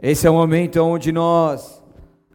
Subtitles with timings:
[0.00, 1.82] Esse é o momento onde nós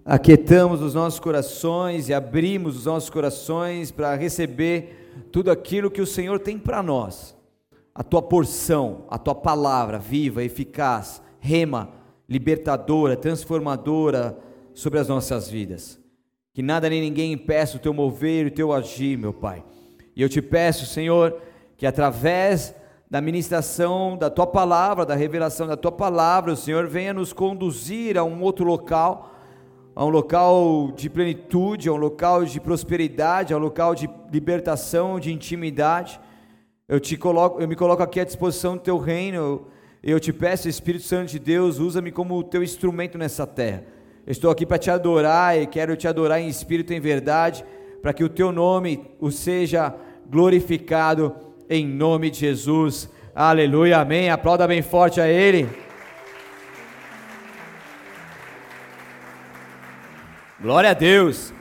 [0.03, 6.05] aquietamos os nossos corações e abrimos os nossos corações para receber tudo aquilo que o
[6.05, 7.33] Senhor tem para nós.
[7.95, 11.89] A tua porção, a tua palavra viva, eficaz, rema,
[12.27, 14.37] libertadora, transformadora
[14.73, 15.97] sobre as nossas vidas.
[16.53, 19.63] Que nada nem ninguém impeça o teu mover e o teu agir, meu Pai.
[20.13, 21.41] E eu te peço, Senhor,
[21.77, 22.75] que através
[23.13, 28.17] da ministração da tua palavra, da revelação da tua palavra, o Senhor venha nos conduzir
[28.17, 29.31] a um outro local,
[29.95, 35.19] a um local de plenitude, a um local de prosperidade, a um local de libertação,
[35.19, 36.19] de intimidade.
[36.87, 39.67] Eu te coloco, eu me coloco aqui à disposição do teu reino.
[40.01, 43.83] Eu te peço, Espírito Santo de Deus, usa-me como o teu instrumento nessa terra.
[44.25, 47.63] Eu estou aqui para te adorar e quero te adorar em espírito e em verdade,
[48.01, 49.93] para que o teu nome o seja
[50.27, 53.09] glorificado em nome de Jesus.
[53.33, 54.29] Aleluia, amém.
[54.29, 55.67] Aplauda bem forte a Ele.
[60.61, 61.51] Glória a Deus.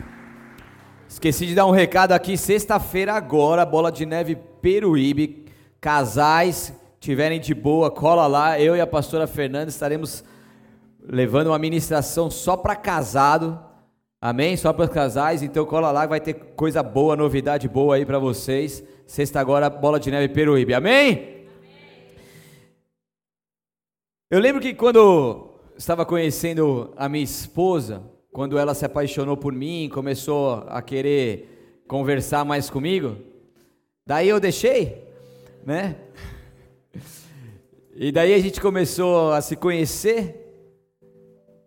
[1.08, 2.36] Esqueci de dar um recado aqui.
[2.36, 5.46] Sexta-feira agora, bola de neve Peruíbe.
[5.80, 8.60] Casais tiverem de boa, cola lá.
[8.60, 10.22] Eu e a pastora Fernanda estaremos
[11.02, 13.58] levando uma ministração só para casado.
[14.24, 14.56] Amém?
[14.56, 15.42] Só para casais.
[15.42, 18.84] Então cola lá, vai ter coisa boa, novidade boa aí para vocês.
[19.04, 20.72] Sexta agora, bola de neve Peruíbe.
[20.72, 21.44] Amém?
[24.30, 29.90] Eu lembro que quando estava conhecendo a minha esposa, quando ela se apaixonou por mim,
[29.92, 33.16] começou a querer conversar mais comigo,
[34.06, 35.02] daí eu deixei,
[35.66, 35.96] né?
[37.96, 40.41] E daí a gente começou a se conhecer,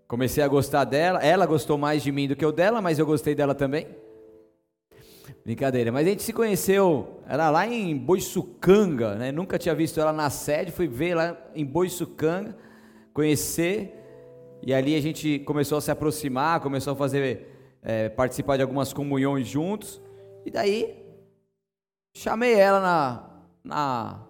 [0.07, 3.05] comecei a gostar dela, ela gostou mais de mim do que eu dela, mas eu
[3.05, 3.87] gostei dela também.
[5.43, 9.31] Brincadeira, mas a gente se conheceu, era lá em Boiçucanga, né?
[9.31, 12.57] Nunca tinha visto ela na sede, fui ver lá em Boiçucanga,
[13.13, 13.93] conhecer,
[14.63, 17.47] e ali a gente começou a se aproximar, começou a fazer,
[17.83, 20.01] é, participar de algumas comunhões juntos,
[20.45, 20.95] e daí
[22.15, 23.29] chamei ela na,
[23.63, 24.27] na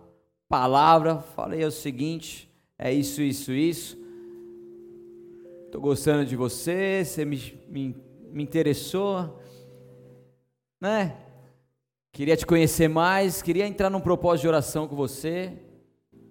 [0.50, 3.98] palavra, falei o seguinte, é isso, isso, isso,
[5.76, 7.38] estou gostando de você, você me,
[7.68, 7.96] me,
[8.32, 9.42] me interessou,
[10.80, 11.18] né?
[12.14, 15.52] Queria te conhecer mais, queria entrar num propósito de oração com você.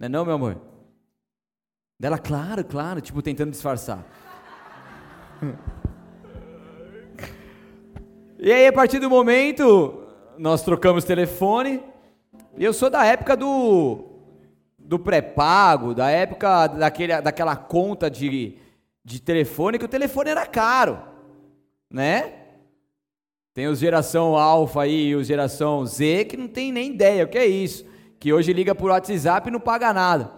[0.00, 0.58] Não é não, meu amor?
[2.00, 4.06] Dela, claro, claro, tipo tentando disfarçar.
[8.38, 10.06] e aí, a partir do momento,
[10.38, 11.82] nós trocamos telefone.
[12.56, 14.10] E eu sou da época do
[14.78, 18.58] do pré-pago, da época daquele, daquela conta de,
[19.04, 20.98] de telefone, que o telefone era caro,
[21.90, 22.32] né?
[23.52, 27.28] Tem os geração alfa aí e os geração Z que não tem nem ideia o
[27.28, 27.84] que é isso.
[28.18, 30.32] Que hoje liga por WhatsApp e não paga nada.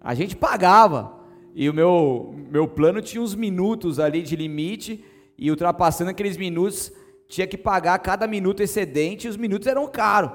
[0.00, 1.12] A gente pagava.
[1.54, 5.04] E o meu, meu plano tinha uns minutos ali de limite.
[5.36, 6.90] E ultrapassando aqueles minutos,
[7.28, 9.26] tinha que pagar cada minuto excedente.
[9.26, 10.30] E os minutos eram caros.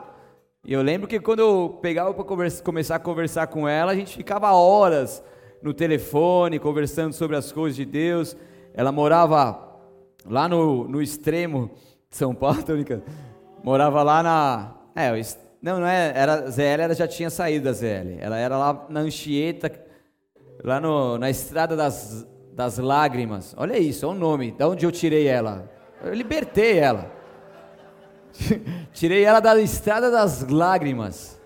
[0.64, 2.26] E eu lembro que quando eu pegava para
[2.64, 5.24] começar a conversar com ela, a gente ficava horas
[5.62, 8.36] no telefone, conversando sobre as coisas de Deus.
[8.74, 9.68] Ela morava
[10.26, 11.72] lá no, no extremo
[12.10, 12.60] são Paulo.
[13.64, 14.76] Morava lá na.
[14.96, 15.12] É,
[15.62, 16.12] não, não é.
[16.16, 18.18] Era, ZL ela já tinha saído da ZL.
[18.20, 19.72] Ela era lá na Anchieta,
[20.64, 23.54] lá no, na Estrada das, das Lágrimas.
[23.58, 24.52] Olha isso, olha o nome.
[24.52, 25.70] Da onde eu tirei ela?
[26.04, 27.12] Eu libertei ela.
[28.94, 31.40] tirei ela da Estrada das Lágrimas.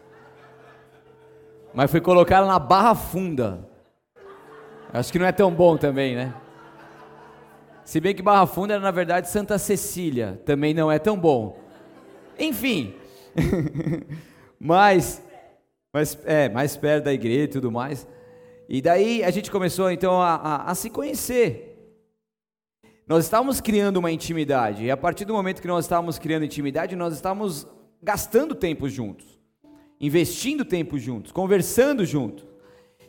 [1.73, 3.67] Mas fui colocar ela na Barra Funda.
[4.93, 6.31] Acho que não é tão bom também, né?
[7.83, 11.59] Se bem que Barra Funda era na verdade Santa Cecília, também não é tão bom.
[12.37, 12.93] Enfim,
[14.59, 15.19] mas,
[15.91, 18.07] mas é mais perto da igreja e tudo mais.
[18.69, 21.71] E daí a gente começou então a, a, a se conhecer.
[23.07, 26.95] Nós estávamos criando uma intimidade, e a partir do momento que nós estávamos criando intimidade,
[26.95, 27.67] nós estávamos
[27.99, 29.39] gastando tempo juntos,
[29.99, 32.52] investindo tempo juntos, conversando juntos.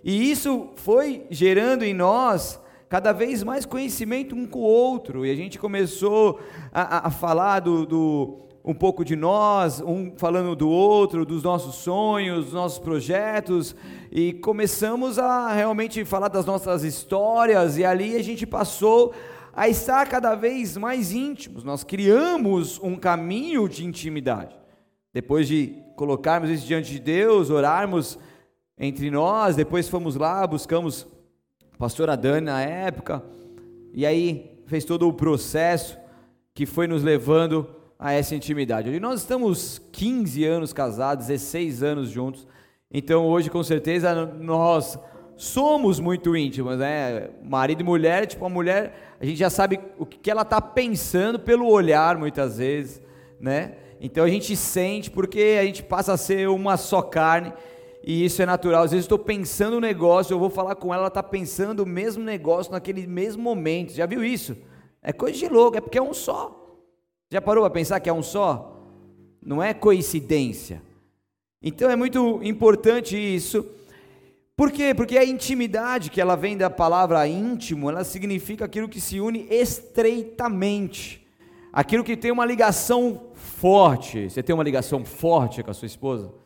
[0.04, 2.60] E isso foi gerando em nós
[2.90, 6.38] cada vez mais conhecimento um com o outro, e a gente começou
[6.70, 11.76] a, a falar do, do, um pouco de nós, um falando do outro, dos nossos
[11.76, 13.74] sonhos, dos nossos projetos,
[14.12, 19.14] e começamos a realmente falar das nossas histórias, e ali a gente passou
[19.54, 24.54] a estar cada vez mais íntimos, nós criamos um caminho de intimidade.
[25.14, 28.18] Depois de colocarmos isso diante de Deus, orarmos
[28.78, 31.06] entre nós, depois fomos lá, buscamos
[31.78, 33.22] pastora Dani na época,
[33.92, 35.98] e aí fez todo o processo
[36.52, 37.68] que foi nos levando
[37.98, 38.90] a essa intimidade.
[38.90, 42.46] E nós estamos 15 anos casados, 16 anos juntos,
[42.90, 44.98] então hoje com certeza nós
[45.36, 47.30] somos muito íntimos, né?
[47.42, 51.38] Marido e mulher, tipo, a mulher, a gente já sabe o que ela está pensando
[51.38, 53.02] pelo olhar, muitas vezes,
[53.40, 53.74] né?
[54.00, 57.52] Então a gente sente, porque a gente passa a ser uma só carne,
[58.06, 58.84] e isso é natural.
[58.84, 61.86] Às vezes estou pensando um negócio, eu vou falar com ela, ela está pensando o
[61.86, 63.92] mesmo negócio naquele mesmo momento.
[63.92, 64.56] Já viu isso?
[65.02, 66.78] É coisa de louco, é porque é um só.
[67.30, 68.78] Já parou para pensar que é um só?
[69.42, 70.82] Não é coincidência.
[71.62, 73.66] Então é muito importante isso.
[74.54, 74.94] Por quê?
[74.94, 79.48] Porque a intimidade, que ela vem da palavra íntimo, ela significa aquilo que se une
[79.50, 81.26] estreitamente.
[81.72, 84.28] Aquilo que tem uma ligação forte.
[84.28, 86.43] Você tem uma ligação forte com a sua esposa?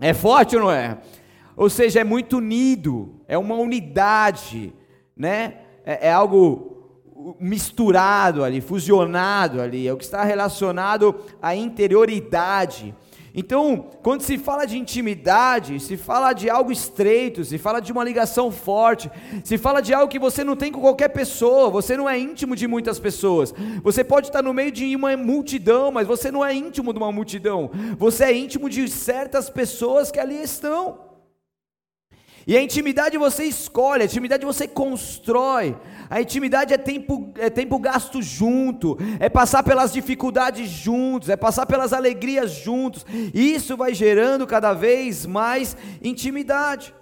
[0.00, 0.98] É forte ou não é?
[1.56, 4.72] Ou seja, é muito unido, é uma unidade,
[5.14, 5.58] né?
[5.84, 6.70] É, é algo
[7.38, 12.94] misturado ali, fusionado ali, é o que está relacionado à interioridade.
[13.34, 18.04] Então, quando se fala de intimidade, se fala de algo estreito, se fala de uma
[18.04, 19.10] ligação forte,
[19.44, 22.56] se fala de algo que você não tem com qualquer pessoa, você não é íntimo
[22.56, 23.54] de muitas pessoas.
[23.82, 27.12] Você pode estar no meio de uma multidão, mas você não é íntimo de uma
[27.12, 27.70] multidão.
[27.98, 31.09] Você é íntimo de certas pessoas que ali estão.
[32.50, 35.76] E a intimidade você escolhe, a intimidade você constrói.
[36.10, 41.64] A intimidade é tempo, é tempo gasto junto, é passar pelas dificuldades juntos, é passar
[41.64, 43.06] pelas alegrias juntos.
[43.32, 46.92] Isso vai gerando cada vez mais intimidade.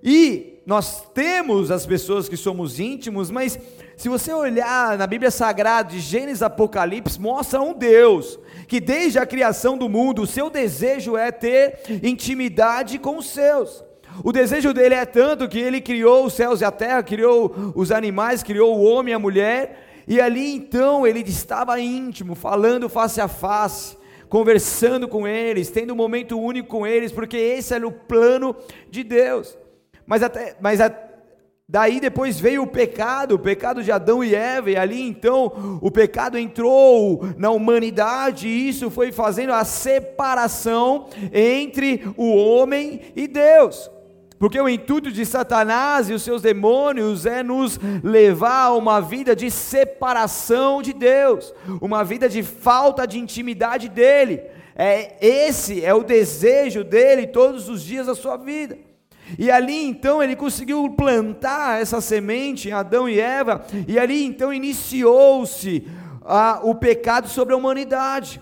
[0.00, 3.58] E nós temos as pessoas que somos íntimos, mas
[3.96, 8.38] se você olhar na Bíblia Sagrada, de Gênesis Apocalipse, mostra um Deus
[8.68, 13.84] que desde a criação do mundo, o seu desejo é ter intimidade com os seus.
[14.24, 17.90] O desejo dele é tanto que ele criou os céus e a terra, criou os
[17.92, 23.20] animais, criou o homem e a mulher, e ali então ele estava íntimo, falando face
[23.20, 23.96] a face,
[24.28, 28.54] conversando com eles, tendo um momento único com eles, porque esse era o plano
[28.90, 29.56] de Deus.
[30.06, 30.92] Mas até, mas a,
[31.68, 35.90] daí depois veio o pecado, o pecado de Adão e Eva, e ali então o
[35.90, 43.90] pecado entrou na humanidade, e isso foi fazendo a separação entre o homem e Deus.
[44.38, 49.34] Porque o intuito de Satanás e os seus demônios é nos levar a uma vida
[49.34, 54.42] de separação de Deus, uma vida de falta de intimidade dele.
[54.74, 58.76] É esse é o desejo dele todos os dias da sua vida.
[59.38, 64.52] E ali então ele conseguiu plantar essa semente em Adão e Eva, e ali então
[64.52, 65.88] iniciou-se
[66.62, 68.40] o pecado sobre a humanidade.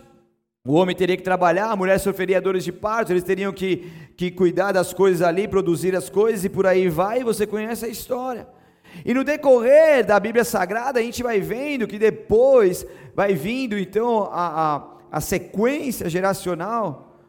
[0.66, 4.30] O homem teria que trabalhar, a mulher sofreria dores de parto, eles teriam que, que
[4.30, 8.48] cuidar das coisas ali, produzir as coisas e por aí vai, você conhece a história.
[9.04, 14.22] E no decorrer da Bíblia Sagrada, a gente vai vendo que depois vai vindo então
[14.32, 17.28] a, a, a sequência geracional.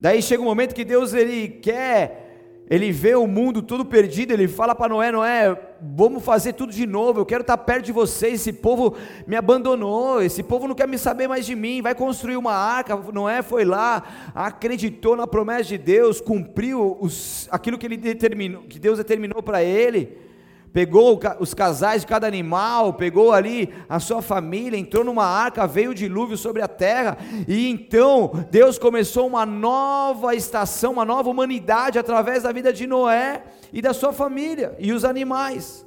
[0.00, 2.29] Daí chega um momento que Deus ele quer
[2.70, 6.86] ele vê o mundo todo perdido, ele fala para Noé: Noé, vamos fazer tudo de
[6.86, 8.34] novo, eu quero estar perto de vocês.
[8.34, 8.96] Esse povo
[9.26, 11.82] me abandonou, esse povo não quer me saber mais de mim.
[11.82, 12.96] Vai construir uma arca.
[13.12, 18.78] Noé foi lá, acreditou na promessa de Deus, cumpriu os, aquilo que, ele determinou, que
[18.78, 20.29] Deus determinou para ele
[20.72, 25.90] pegou os casais de cada animal, pegou ali a sua família, entrou numa arca, veio
[25.90, 31.98] o dilúvio sobre a terra, e então Deus começou uma nova estação, uma nova humanidade
[31.98, 35.86] através da vida de Noé e da sua família e os animais.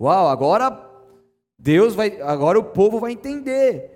[0.00, 0.90] Uau, agora
[1.58, 3.90] Deus vai, agora o povo vai entender.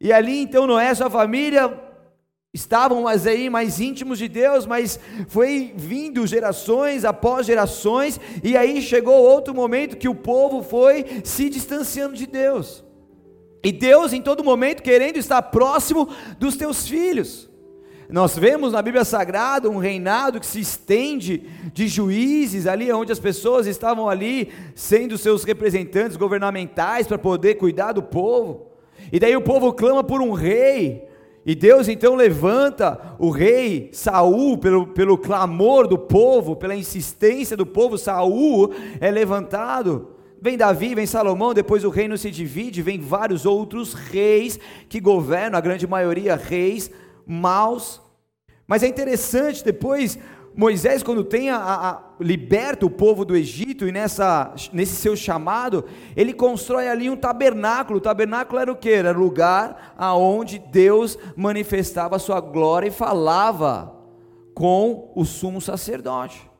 [0.00, 1.91] E ali então Noé e sua família
[2.54, 8.82] estavam mas aí mais íntimos de Deus, mas foi vindo gerações após gerações, e aí
[8.82, 12.84] chegou outro momento que o povo foi se distanciando de Deus.
[13.64, 17.48] E Deus em todo momento querendo estar próximo dos teus filhos.
[18.10, 23.18] Nós vemos na Bíblia Sagrada um reinado que se estende de juízes ali onde as
[23.18, 28.66] pessoas estavam ali sendo seus representantes governamentais para poder cuidar do povo.
[29.10, 31.08] E daí o povo clama por um rei,
[31.44, 37.66] e Deus então levanta o rei Saul pelo, pelo clamor do povo, pela insistência do
[37.66, 40.10] povo, Saul é levantado.
[40.40, 44.58] Vem Davi, vem Salomão, depois o reino se divide, vem vários outros reis
[44.88, 46.90] que governam, a grande maioria reis
[47.26, 48.00] maus.
[48.66, 50.18] Mas é interessante, depois
[50.54, 55.84] Moisés, quando tem a, a, liberta o povo do Egito e nessa, nesse seu chamado,
[56.14, 57.98] ele constrói ali um tabernáculo.
[57.98, 58.90] O tabernáculo era o que?
[58.90, 63.96] Era lugar aonde Deus manifestava a sua glória e falava
[64.54, 66.51] com o sumo sacerdote.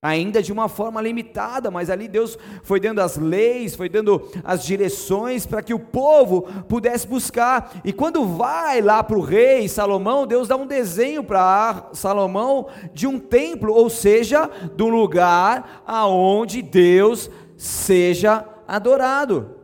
[0.00, 4.64] Ainda de uma forma limitada, mas ali Deus foi dando as leis, foi dando as
[4.64, 7.80] direções para que o povo pudesse buscar.
[7.84, 13.08] E quando vai lá para o rei Salomão, Deus dá um desenho para Salomão de
[13.08, 19.56] um templo, ou seja, do lugar aonde Deus seja adorado.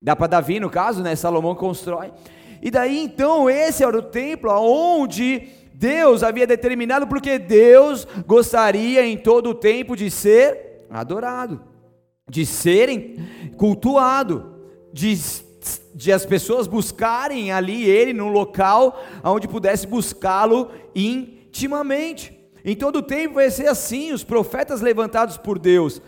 [0.00, 1.16] Dá para Davi, no caso, né?
[1.16, 2.12] Salomão constrói.
[2.60, 5.48] E daí então esse era o templo aonde
[5.78, 11.62] Deus havia determinado, porque Deus gostaria em todo o tempo de ser adorado,
[12.28, 13.14] de serem
[13.56, 14.56] cultuado,
[14.92, 15.16] de,
[15.94, 22.36] de as pessoas buscarem ali Ele no local onde pudesse buscá-lo intimamente.
[22.64, 26.02] Em todo o tempo vai ser assim, os profetas levantados por Deus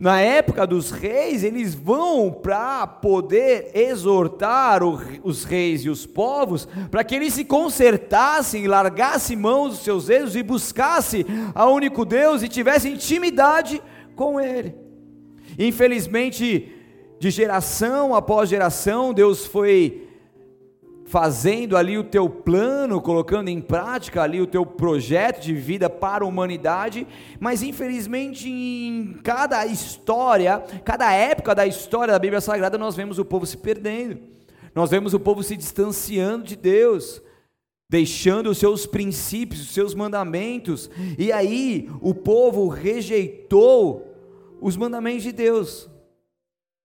[0.00, 7.04] na época dos reis, eles vão para poder exortar os reis e os povos para
[7.04, 12.48] que eles se consertassem, largassem mãos dos seus erros e buscassem a único Deus e
[12.48, 13.82] tivessem intimidade
[14.16, 14.74] com Ele.
[15.58, 16.72] Infelizmente,
[17.18, 20.08] de geração após geração, Deus foi
[21.10, 26.24] fazendo ali o teu plano, colocando em prática ali o teu projeto de vida para
[26.24, 27.04] a humanidade,
[27.40, 33.24] mas infelizmente em cada história, cada época da história da Bíblia Sagrada, nós vemos o
[33.24, 34.20] povo se perdendo.
[34.72, 37.20] Nós vemos o povo se distanciando de Deus,
[37.88, 40.88] deixando os seus princípios, os seus mandamentos,
[41.18, 44.14] e aí o povo rejeitou
[44.60, 45.90] os mandamentos de Deus.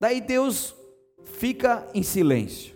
[0.02, 0.76] Daí Deus
[1.26, 2.75] fica em silêncio.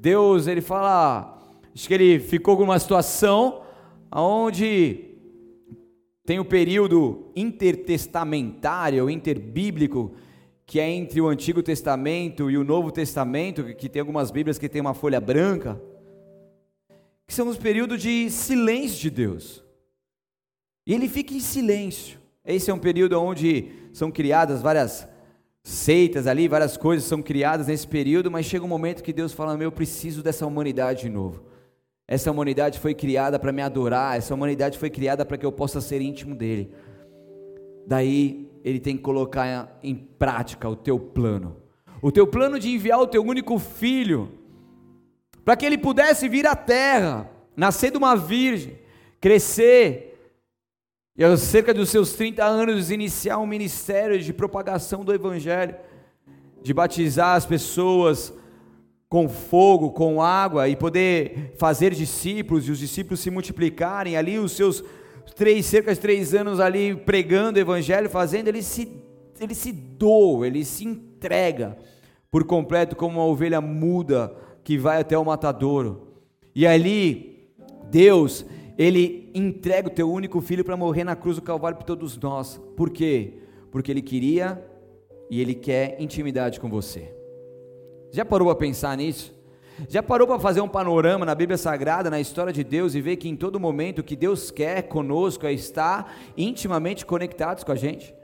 [0.00, 1.38] Deus, ele fala,
[1.74, 3.60] acho que ele ficou com uma situação
[4.10, 5.10] onde
[6.24, 10.14] tem o período intertestamentário, interbíblico,
[10.64, 14.70] que é entre o Antigo Testamento e o Novo Testamento, que tem algumas Bíblias que
[14.70, 15.78] tem uma folha branca,
[17.26, 19.62] que são os períodos de silêncio de Deus.
[20.86, 22.18] E ele fica em silêncio.
[22.42, 25.06] Esse é um período onde são criadas várias
[25.62, 29.56] seitas ali, várias coisas são criadas nesse período, mas chega um momento que Deus fala:
[29.56, 31.44] Meu, eu preciso dessa humanidade de novo.
[32.06, 35.80] Essa humanidade foi criada para me adorar, essa humanidade foi criada para que eu possa
[35.80, 36.74] ser íntimo dele.
[37.86, 41.56] Daí ele tem que colocar em prática o teu plano.
[42.02, 44.32] O teu plano de enviar o teu único filho,
[45.44, 48.78] para que ele pudesse vir à terra, nascer de uma virgem,
[49.20, 50.09] crescer,
[51.20, 55.74] e aos cerca dos seus 30 anos iniciar um ministério de propagação do Evangelho,
[56.62, 58.32] de batizar as pessoas
[59.06, 64.52] com fogo, com água e poder fazer discípulos e os discípulos se multiplicarem ali os
[64.52, 64.82] seus
[65.36, 68.90] três, cerca de três anos ali pregando o Evangelho, fazendo, ele se,
[69.38, 71.76] ele se doa, ele se entrega
[72.30, 74.34] por completo como uma ovelha muda
[74.64, 76.14] que vai até o matadouro.
[76.54, 77.46] E ali,
[77.90, 78.42] Deus,
[78.78, 82.60] ele entrega o teu único filho para morrer na cruz do Calvário por todos nós.
[82.76, 83.34] Por quê?
[83.70, 84.62] Porque ele queria
[85.30, 87.14] e ele quer intimidade com você.
[88.10, 89.32] Já parou para pensar nisso?
[89.88, 93.16] Já parou para fazer um panorama na Bíblia Sagrada, na história de Deus e ver
[93.16, 97.76] que em todo momento o que Deus quer conosco é estar intimamente conectados com a
[97.76, 98.14] gente?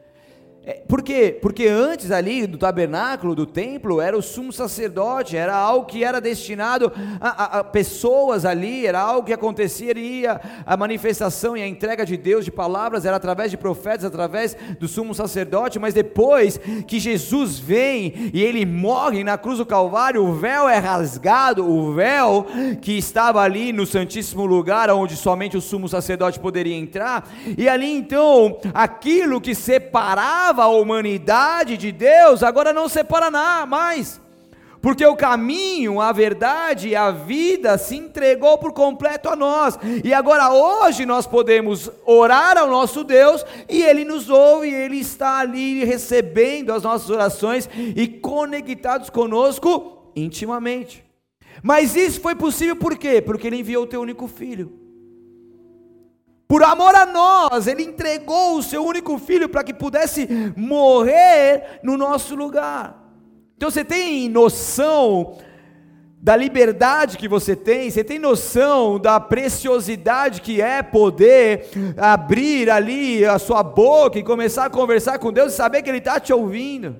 [0.68, 1.38] É, por quê?
[1.40, 6.20] Porque antes ali do tabernáculo, do templo, era o sumo sacerdote, era algo que era
[6.20, 12.04] destinado a, a, a pessoas ali, era algo que aconteceria, a manifestação e a entrega
[12.04, 16.58] de Deus de palavras era através de profetas, através do sumo sacerdote, mas depois
[16.88, 21.94] que Jesus vem e ele morre na cruz do Calvário, o véu é rasgado, o
[21.94, 22.44] véu
[22.82, 27.25] que estava ali no Santíssimo Lugar, onde somente o sumo sacerdote poderia entrar,
[27.56, 33.67] e ali então aquilo que separava separava a humanidade de Deus, agora não separa nada
[33.67, 34.21] mais.
[34.81, 39.77] Porque o caminho, a verdade e a vida se entregou por completo a nós.
[40.05, 45.39] E agora hoje nós podemos orar ao nosso Deus e ele nos ouve, ele está
[45.39, 51.05] ali recebendo as nossas orações e conectados conosco intimamente.
[51.63, 53.21] Mas isso foi possível por quê?
[53.21, 54.86] Porque ele enviou o teu único filho.
[56.49, 61.97] Por amor a nós, Ele entregou o seu único filho para que pudesse morrer no
[61.97, 63.03] nosso lugar.
[63.57, 65.38] Então você tem noção
[66.23, 73.25] da liberdade que você tem, você tem noção da preciosidade que é poder abrir ali
[73.25, 76.33] a sua boca e começar a conversar com Deus e saber que Ele está te
[76.33, 76.97] ouvindo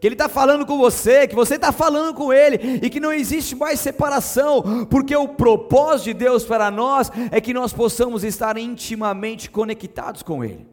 [0.00, 3.12] que Ele está falando com você, que você está falando com Ele, e que não
[3.12, 8.56] existe mais separação, porque o propósito de Deus para nós é que nós possamos estar
[8.56, 10.66] intimamente conectados com Ele.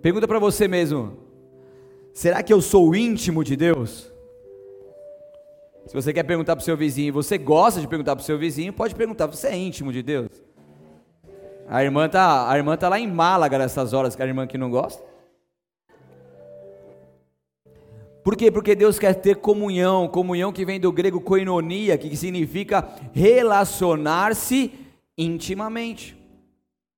[0.00, 1.16] Pergunta para você mesmo:
[2.12, 4.12] será que eu sou íntimo de Deus?
[5.86, 8.38] Se você quer perguntar para o seu vizinho, você gosta de perguntar para o seu
[8.38, 10.28] vizinho, pode perguntar: você é íntimo de Deus?
[11.68, 14.58] A irmã tá, a irmã tá lá em Málaga nessas horas, que a irmã que
[14.58, 15.11] não gosta.
[18.22, 18.50] Por quê?
[18.50, 24.70] Porque Deus quer ter comunhão, comunhão que vem do grego koinonia, que significa relacionar-se
[25.18, 26.16] intimamente.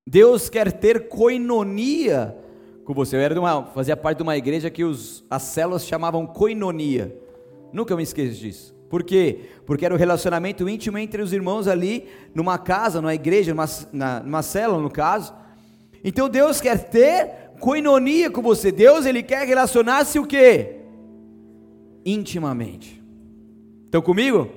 [0.07, 2.37] Deus quer ter koinonia
[2.85, 3.17] com você.
[3.17, 7.17] Eu era uma, fazia parte de uma igreja que os, as células chamavam koinonia.
[7.73, 8.75] Nunca me esqueço disso.
[8.91, 9.41] Por quê?
[9.65, 13.69] Porque era o um relacionamento íntimo entre os irmãos ali, numa casa, numa igreja, numa,
[13.93, 15.35] na, numa célula no caso.
[16.05, 18.71] Então Deus quer ter koinonia com você.
[18.71, 20.84] Deus ele quer relacionar-se o quê?
[22.05, 23.03] Intimamente.
[23.85, 24.51] Estão comigo?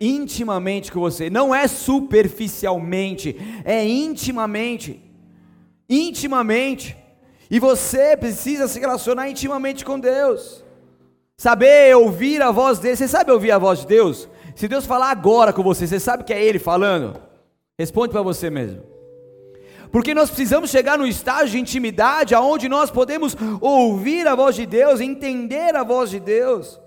[0.00, 5.00] Intimamente com você, não é superficialmente, é intimamente.
[5.88, 6.96] Intimamente.
[7.50, 10.64] E você precisa se relacionar intimamente com Deus.
[11.36, 12.96] Saber ouvir a voz dele.
[12.96, 14.28] Você sabe ouvir a voz de Deus?
[14.54, 17.20] Se Deus falar agora com você, você sabe que é Ele falando?
[17.78, 18.82] Responde para você mesmo.
[19.90, 24.66] Porque nós precisamos chegar no estágio de intimidade aonde nós podemos ouvir a voz de
[24.66, 26.80] Deus, entender a voz de Deus.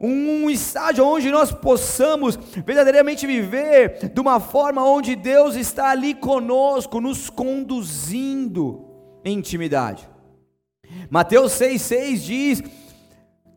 [0.00, 7.00] Um estágio onde nós possamos verdadeiramente viver de uma forma onde Deus está ali conosco,
[7.00, 8.86] nos conduzindo
[9.24, 10.08] em intimidade.
[11.10, 12.62] Mateus 6,6 diz: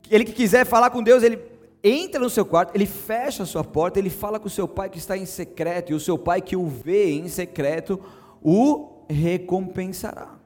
[0.10, 1.40] ele que quiser falar com Deus, ele
[1.84, 4.90] entra no seu quarto, ele fecha a sua porta, ele fala com o seu pai
[4.90, 8.00] que está em secreto, e o seu pai que o vê em secreto
[8.44, 10.40] o recompensará.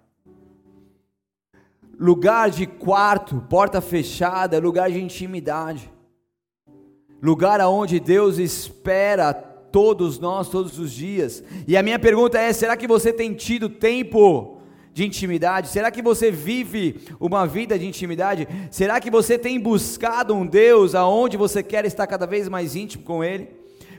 [1.99, 5.91] Lugar de quarto, porta fechada, lugar de intimidade.
[7.21, 11.43] Lugar aonde Deus espera todos nós todos os dias.
[11.67, 14.61] E a minha pergunta é: será que você tem tido tempo
[14.93, 15.69] de intimidade?
[15.69, 18.47] Será que você vive uma vida de intimidade?
[18.69, 23.03] Será que você tem buscado um Deus aonde você quer estar cada vez mais íntimo
[23.03, 23.49] com ele?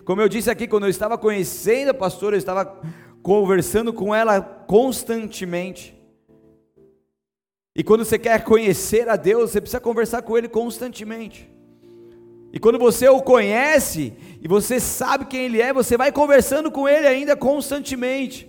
[0.05, 2.81] Como eu disse aqui, quando eu estava conhecendo a pastora, eu estava
[3.23, 5.97] conversando com ela constantemente.
[7.75, 11.49] E quando você quer conhecer a Deus, você precisa conversar com Ele constantemente.
[12.53, 16.89] E quando você o conhece e você sabe quem Ele é, você vai conversando com
[16.89, 18.49] Ele ainda constantemente.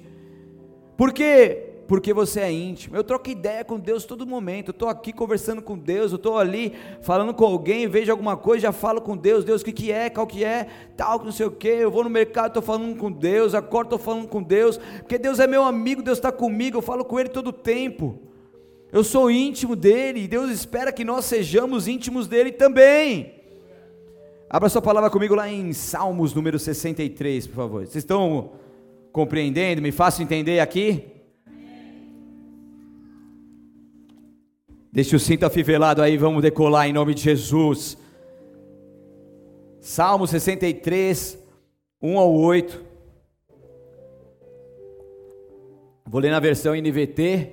[0.98, 1.69] Por quê?
[1.90, 2.96] Porque você é íntimo.
[2.96, 4.68] Eu troco ideia com Deus todo momento.
[4.68, 8.68] Eu estou aqui conversando com Deus, eu estou ali falando com alguém, vejo alguma coisa,
[8.68, 9.44] já falo com Deus.
[9.44, 11.68] Deus, o que, que é, qual que é, tal, não sei o que.
[11.68, 15.40] Eu vou no mercado, estou falando com Deus, acordo, estou falando com Deus, porque Deus
[15.40, 18.20] é meu amigo, Deus está comigo, eu falo com Ele todo o tempo.
[18.92, 23.34] Eu sou íntimo dele, e Deus espera que nós sejamos íntimos dele também.
[24.48, 27.82] Abra sua palavra comigo lá em Salmos número 63, por favor.
[27.82, 28.52] Vocês estão
[29.12, 29.82] compreendendo?
[29.82, 31.18] Me façam entender aqui?
[34.92, 37.96] Deixa o cinto afivelado aí, vamos decolar em nome de Jesus.
[39.80, 41.38] Salmo 63,
[42.02, 42.84] 1 ao 8.
[46.08, 47.52] Vou ler na versão NVT.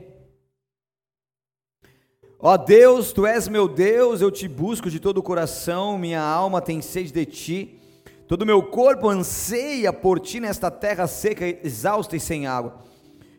[2.38, 6.62] Ó Deus, tu és meu Deus, eu te busco de todo o coração, minha alma
[6.62, 7.78] tem sede de ti.
[8.26, 12.82] Todo meu corpo anseia por ti nesta terra seca, exausta e sem água.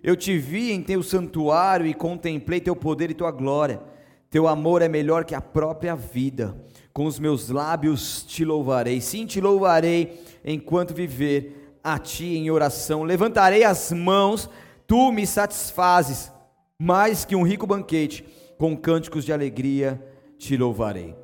[0.08, 3.82] Eu te vi em teu santuário e contemplei teu poder e tua glória.
[4.30, 6.56] Teu amor é melhor que a própria vida.
[6.94, 9.02] Com os meus lábios te louvarei.
[9.02, 13.04] Sim, te louvarei enquanto viver a ti em oração.
[13.04, 14.50] Levantarei as mãos,
[14.88, 16.32] tu me satisfazes
[16.80, 18.24] mais que um rico banquete.
[18.58, 20.02] Com cânticos de alegria
[20.38, 21.18] te louvarei.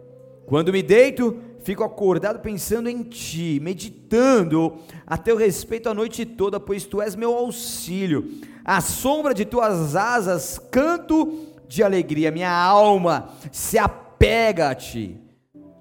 [0.45, 4.75] Quando me deito, fico acordado pensando em ti, meditando
[5.07, 8.29] a teu respeito a noite toda, pois tu és meu auxílio.
[8.65, 15.19] À sombra de tuas asas canto de alegria, minha alma se apega a ti,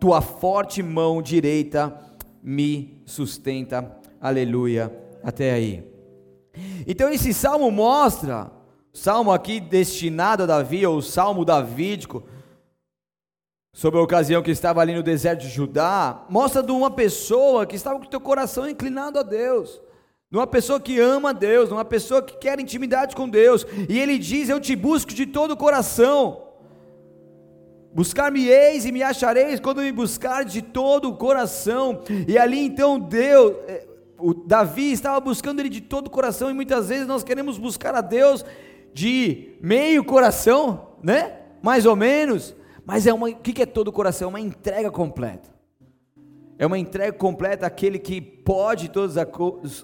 [0.00, 1.96] tua forte mão direita
[2.42, 4.92] me sustenta, aleluia,
[5.22, 5.88] até aí.
[6.86, 8.50] Então esse salmo mostra,
[8.92, 12.24] salmo aqui destinado a Davi, ou salmo davídico,
[13.74, 17.76] sobre a ocasião que estava ali no deserto de Judá, mostra de uma pessoa que
[17.76, 19.80] estava com o teu coração inclinado a Deus,
[20.32, 24.00] de uma pessoa que ama Deus, de uma pessoa que quer intimidade com Deus, e
[24.00, 26.44] ele diz: Eu te busco de todo o coração.
[27.92, 32.00] Buscar-me-eis e me achareis quando me buscar de todo o coração.
[32.26, 33.86] E ali então Deus, eh,
[34.18, 37.94] o Davi estava buscando ele de todo o coração, e muitas vezes nós queremos buscar
[37.94, 38.42] a Deus
[38.94, 41.40] de meio coração, né?
[41.62, 42.56] Mais ou menos.
[42.86, 44.30] Mas é uma, o que é todo o coração?
[44.30, 45.51] Uma entrega completa.
[46.58, 49.16] É uma entrega completa àquele que pode todas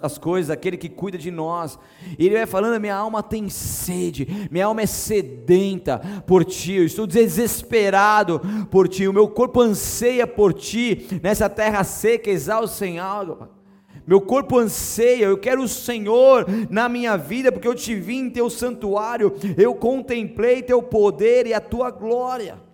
[0.02, 1.78] as coisas, aquele que cuida de nós.
[2.18, 6.85] E ele vai falando: minha alma tem sede, minha alma é sedenta por ti, eu
[6.85, 12.98] estou desesperado por ti, o meu corpo anseia por ti, nessa terra seca, exausta sem
[12.98, 13.50] água.
[14.07, 18.31] Meu corpo anseia, eu quero o Senhor na minha vida, porque eu te vi em
[18.31, 22.67] teu santuário, eu contemplei teu poder e a tua glória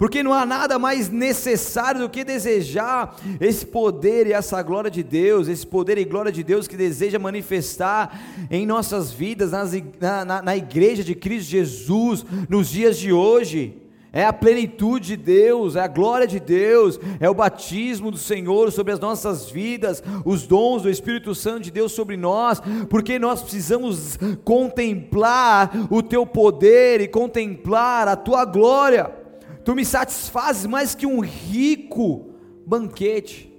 [0.00, 5.02] porque não há nada mais necessário do que desejar esse poder e essa glória de
[5.02, 8.18] Deus, esse poder e glória de Deus que deseja manifestar
[8.50, 13.76] em nossas vidas, nas, na, na, na igreja de Cristo Jesus, nos dias de hoje.
[14.10, 18.72] É a plenitude de Deus, é a glória de Deus, é o batismo do Senhor
[18.72, 23.42] sobre as nossas vidas, os dons do Espírito Santo de Deus sobre nós, porque nós
[23.42, 29.19] precisamos contemplar o teu poder e contemplar a tua glória.
[29.64, 32.30] Tu me satisfazes mais que um rico
[32.66, 33.50] banquete.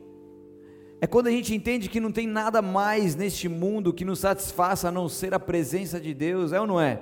[1.00, 4.90] É quando a gente entende que não tem nada mais neste mundo que nos satisfaça
[4.90, 7.02] a não ser a presença de Deus, é ou não é?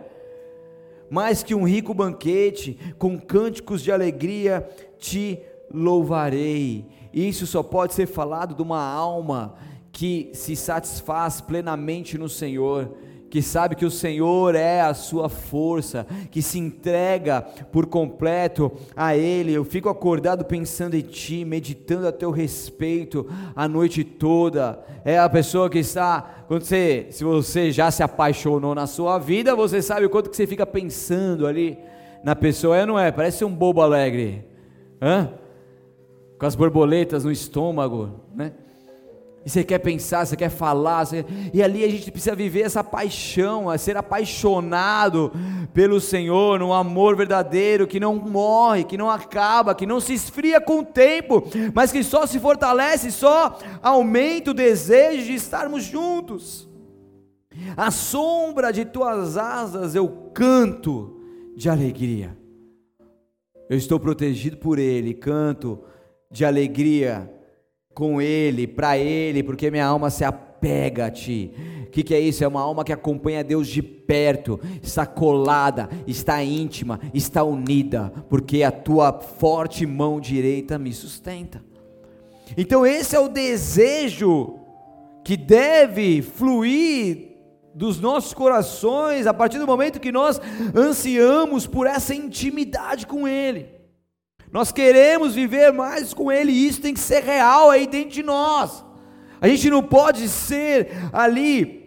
[1.09, 5.39] Mais que um rico banquete, com cânticos de alegria te
[5.73, 6.85] louvarei.
[7.13, 9.55] Isso só pode ser falado de uma alma
[9.91, 12.95] que se satisfaz plenamente no Senhor
[13.29, 19.15] que sabe que o Senhor é a sua força, que se entrega por completo a
[19.15, 19.53] Ele.
[19.53, 24.83] Eu fico acordado pensando em Ti, meditando a Teu respeito a noite toda.
[25.05, 29.55] É a pessoa que está, quando você, se você já se apaixonou na sua vida,
[29.55, 31.77] você sabe o quanto que você fica pensando ali
[32.23, 33.11] na pessoa, é não é?
[33.11, 34.43] Parece um bobo alegre,
[35.01, 35.29] hã?
[36.37, 38.53] Com as borboletas no estômago, né?
[39.45, 41.25] E você quer pensar, você quer falar, você...
[41.53, 45.31] e ali a gente precisa viver essa paixão, a ser apaixonado
[45.73, 50.59] pelo Senhor, num amor verdadeiro que não morre, que não acaba, que não se esfria
[50.59, 56.67] com o tempo, mas que só se fortalece, só aumenta o desejo de estarmos juntos.
[57.77, 61.21] A sombra de tuas asas eu canto
[61.55, 62.37] de alegria.
[63.69, 65.79] Eu estou protegido por Ele, canto
[66.31, 67.31] de alegria
[67.99, 71.51] com Ele, para Ele, porque minha alma se apega a Ti.
[71.83, 72.41] O que, que, é isso?
[72.45, 78.63] É uma alma que acompanha Deus de perto, está colada, está íntima, está unida, porque
[78.63, 81.61] a Tua forte mão direita me sustenta.
[82.55, 84.55] Então, esse é o desejo
[85.21, 87.27] que deve fluir
[87.75, 90.39] dos nossos corações a partir do momento que nós
[90.73, 93.78] ansiamos por essa intimidade com Ele.
[94.51, 98.23] Nós queremos viver mais com Ele e isso tem que ser real aí dentro de
[98.23, 98.83] nós.
[99.39, 101.79] A gente não pode ser ali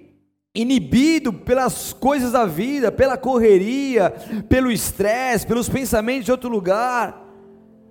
[0.55, 4.11] inibido pelas coisas da vida, pela correria,
[4.49, 7.21] pelo estresse, pelos pensamentos de outro lugar.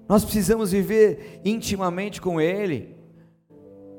[0.07, 2.95] Nós precisamos viver intimamente com Ele.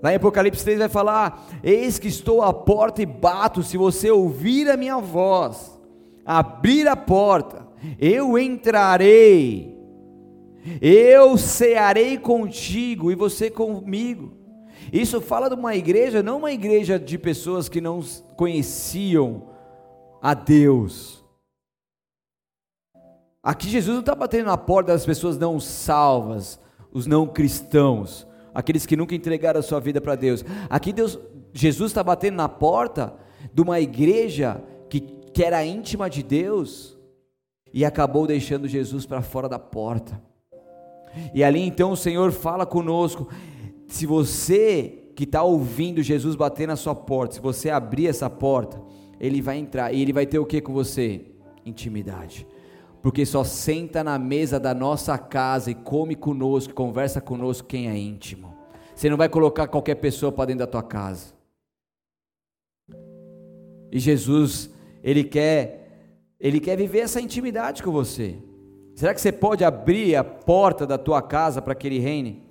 [0.02, 4.10] Lá em Apocalipse 3 vai falar: Eis que estou à porta e bato, se você
[4.10, 5.78] ouvir a minha voz,
[6.24, 7.68] abrir a porta,
[8.00, 9.71] eu entrarei
[10.80, 14.36] eu cearei contigo e você comigo.
[14.92, 18.00] Isso fala de uma igreja, não uma igreja de pessoas que não
[18.36, 19.50] conheciam
[20.20, 21.24] a Deus.
[23.42, 26.60] Aqui Jesus não está batendo na porta das pessoas não salvas,
[26.92, 30.44] os não cristãos, aqueles que nunca entregaram a sua vida para Deus.
[30.70, 31.18] Aqui Deus,
[31.52, 33.14] Jesus está batendo na porta
[33.52, 36.96] de uma igreja que, que era íntima de Deus
[37.74, 40.22] e acabou deixando Jesus para fora da porta.
[41.34, 43.28] E ali então o Senhor fala conosco.
[43.86, 48.80] Se você que está ouvindo Jesus bater na sua porta, se você abrir essa porta,
[49.20, 51.26] ele vai entrar e ele vai ter o que com você?
[51.64, 52.46] Intimidade.
[53.02, 57.96] Porque só senta na mesa da nossa casa e come conosco, conversa conosco quem é
[57.96, 58.54] íntimo.
[58.94, 61.34] Você não vai colocar qualquer pessoa para dentro da tua casa.
[63.90, 64.70] E Jesus,
[65.02, 65.88] ele quer,
[66.40, 68.38] ele quer viver essa intimidade com você.
[68.94, 72.42] Será que você pode abrir a porta da tua casa para que ele reine?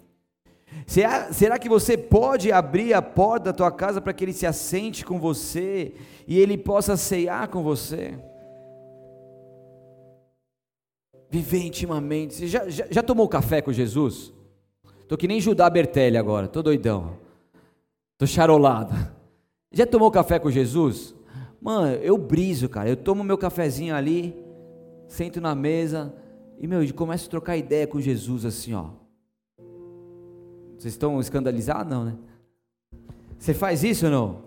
[0.86, 5.06] Será que você pode abrir a porta da tua casa para que ele se assente
[5.06, 5.94] com você
[6.28, 8.18] e ele possa ceiar com você?
[11.30, 12.34] Viver intimamente.
[12.34, 14.34] Você já, já, já tomou café com Jesus?
[15.02, 17.18] Estou que nem Judá Bertelli agora, estou doidão.
[18.14, 18.94] Estou charolado.
[19.72, 21.16] Já tomou café com Jesus?
[21.62, 22.90] Mano, eu briso, cara.
[22.90, 24.36] Eu tomo meu cafezinho ali,
[25.08, 26.14] sento na mesa,
[26.62, 28.92] e, meu, começa a trocar ideia com Jesus assim, ó.
[30.78, 31.92] Vocês estão escandalizados?
[31.92, 32.16] Não, né?
[33.40, 34.44] Você faz isso ou não?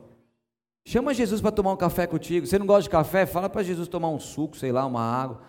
[0.87, 2.46] Chama Jesus para tomar um café contigo.
[2.46, 3.27] Você não gosta de café?
[3.27, 5.40] Fala para Jesus tomar um suco, sei lá, uma água.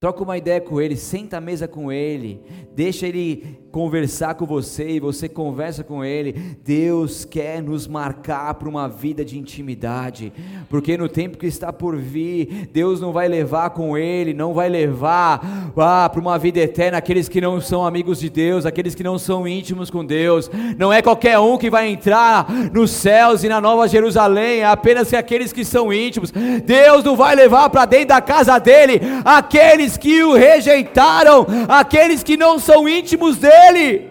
[0.00, 2.40] Troca uma ideia com ele, senta à mesa com ele,
[2.72, 6.56] deixa ele conversar com você e você conversa com ele.
[6.64, 10.32] Deus quer nos marcar para uma vida de intimidade,
[10.70, 14.68] porque no tempo que está por vir, Deus não vai levar com ele, não vai
[14.68, 19.02] levar ah, para uma vida eterna aqueles que não são amigos de Deus, aqueles que
[19.02, 20.48] não são íntimos com Deus.
[20.78, 25.12] Não é qualquer um que vai entrar nos céus e na Nova Jerusalém, é apenas
[25.12, 26.30] aqueles que são íntimos.
[26.64, 32.22] Deus não vai levar para dentro da casa dele aqueles aqueles que o rejeitaram, aqueles
[32.22, 34.10] que não são íntimos dele.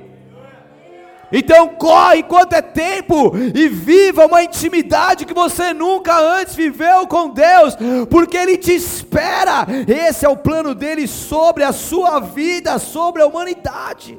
[1.29, 7.29] Então corre enquanto é tempo e viva uma intimidade que você nunca antes viveu com
[7.29, 7.75] Deus,
[8.09, 9.67] porque Ele te espera.
[9.87, 14.17] Esse é o plano dele sobre a sua vida, sobre a humanidade.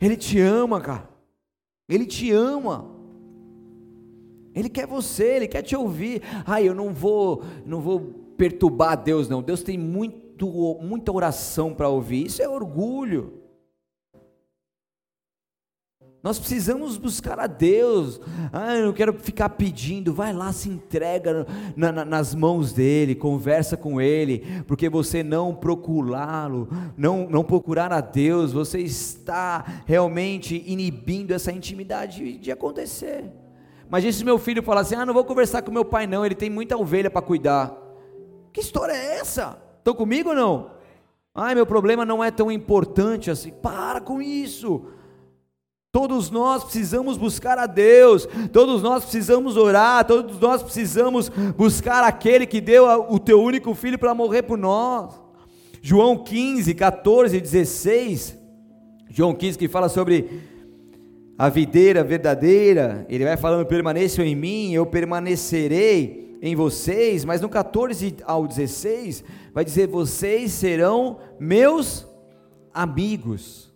[0.00, 1.08] Ele te ama, cara.
[1.88, 2.92] Ele te ama.
[4.54, 6.22] Ele quer você, ele quer te ouvir.
[6.46, 9.42] Ai, eu não vou, não vou perturbar Deus, não.
[9.42, 10.46] Deus tem muito,
[10.80, 12.26] muita oração para ouvir.
[12.26, 13.44] Isso é orgulho.
[16.24, 18.18] Nós precisamos buscar a Deus.
[18.50, 20.14] Ah, eu não quero ficar pedindo.
[20.14, 25.54] Vai lá, se entrega na, na, nas mãos dele, conversa com ele, porque você não
[25.54, 26.66] procurá-lo,
[26.96, 33.30] não, não procurar a Deus, você está realmente inibindo essa intimidade de, acontecer.
[33.90, 36.34] Mas se meu filho falar assim: Ah, não vou conversar com meu pai, não, ele
[36.34, 37.83] tem muita ovelha para cuidar.
[38.54, 39.58] Que história é essa?
[39.78, 40.70] Estão comigo ou não?
[41.34, 43.50] Ai, meu problema não é tão importante assim.
[43.50, 44.84] Para com isso.
[45.90, 52.46] Todos nós precisamos buscar a Deus, todos nós precisamos orar, todos nós precisamos buscar aquele
[52.46, 55.20] que deu o teu único filho para morrer por nós.
[55.82, 58.38] João 15, 14 e 16.
[59.10, 60.42] João 15 que fala sobre
[61.36, 67.48] a videira verdadeira, ele vai falando: permaneçam em mim, eu permanecerei em vocês, mas no
[67.48, 72.06] 14 ao 16 vai dizer: vocês serão meus
[72.72, 73.72] amigos.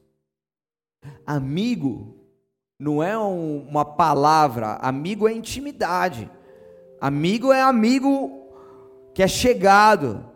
[1.25, 2.15] Amigo
[2.79, 6.31] não é um, uma palavra, amigo é intimidade.
[7.01, 8.53] Amigo é amigo
[9.15, 10.27] que é chegado.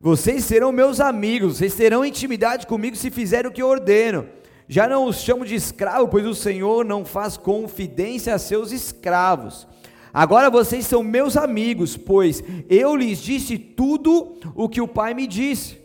[0.00, 4.28] Vocês serão meus amigos, vocês terão intimidade comigo se fizerem o que eu ordeno.
[4.68, 9.68] Já não os chamo de escravo, pois o Senhor não faz confidência a seus escravos.
[10.16, 15.26] Agora vocês são meus amigos, pois eu lhes disse tudo o que o Pai me
[15.26, 15.76] disse.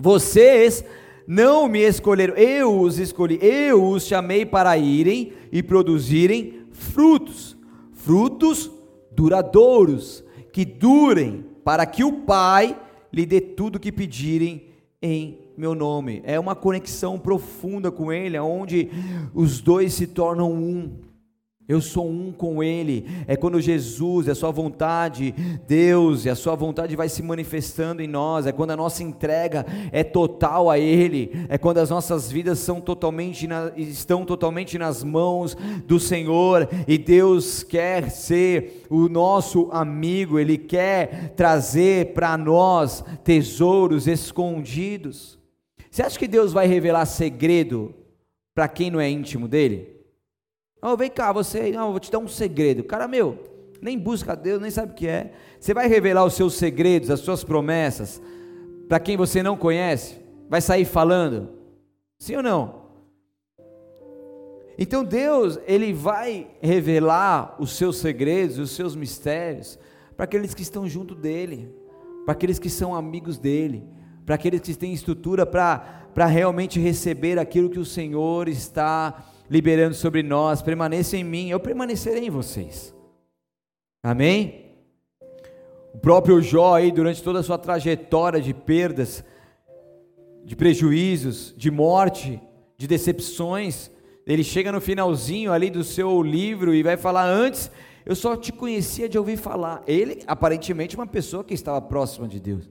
[0.00, 0.82] Vocês
[1.26, 7.54] não me escolheram, eu os escolhi, eu os chamei para irem e produzirem frutos,
[7.92, 8.70] frutos
[9.12, 12.74] duradouros, que durem, para que o Pai
[13.12, 14.68] lhe dê tudo o que pedirem
[15.02, 16.22] em meu nome.
[16.24, 18.88] É uma conexão profunda com Ele, onde
[19.34, 21.09] os dois se tornam um.
[21.70, 23.06] Eu sou um com Ele.
[23.28, 25.32] É quando Jesus, a Sua vontade,
[25.68, 28.44] Deus e a Sua vontade vai se manifestando em nós.
[28.44, 31.30] É quando a nossa entrega é total a Ele.
[31.48, 35.56] É quando as nossas vidas são totalmente na, estão totalmente nas mãos
[35.86, 36.68] do Senhor.
[36.88, 40.40] E Deus quer ser o nosso amigo.
[40.40, 45.38] Ele quer trazer para nós tesouros escondidos.
[45.88, 47.94] Você acha que Deus vai revelar segredo
[48.56, 49.99] para quem não é íntimo dele?
[50.82, 52.82] Oh, vem cá, você, não, vou te dar um segredo.
[52.82, 53.38] Cara, meu,
[53.82, 55.32] nem busca Deus, nem sabe o que é.
[55.58, 58.20] Você vai revelar os seus segredos, as suas promessas,
[58.88, 60.20] para quem você não conhece?
[60.48, 61.50] Vai sair falando?
[62.18, 62.80] Sim ou não?
[64.78, 69.78] Então Deus, Ele vai revelar os seus segredos, os seus mistérios,
[70.16, 71.74] para aqueles que estão junto dEle,
[72.24, 73.84] para aqueles que são amigos dEle,
[74.24, 80.22] para aqueles que têm estrutura para realmente receber aquilo que o Senhor está liberando sobre
[80.22, 80.62] nós.
[80.62, 82.94] Permaneça em mim, eu permanecerei em vocês.
[84.00, 84.70] Amém?
[85.92, 89.24] O próprio Jó aí, durante toda a sua trajetória de perdas,
[90.44, 92.40] de prejuízos, de morte,
[92.78, 93.90] de decepções,
[94.24, 97.70] ele chega no finalzinho ali do seu livro e vai falar antes,
[98.06, 99.82] eu só te conhecia de ouvir falar.
[99.86, 102.70] Ele, aparentemente, uma pessoa que estava próxima de Deus.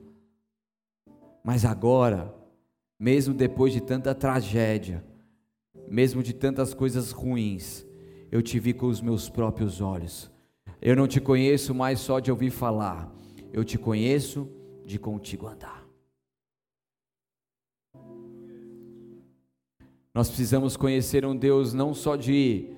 [1.44, 2.34] Mas agora,
[2.98, 5.04] mesmo depois de tanta tragédia,
[5.90, 7.86] mesmo de tantas coisas ruins,
[8.32, 10.32] eu te vi com os meus próprios olhos.
[10.82, 13.12] Eu não te conheço mais só de ouvir falar,
[13.52, 14.48] eu te conheço
[14.86, 15.84] de contigo andar.
[20.14, 22.70] Nós precisamos conhecer um Deus não só de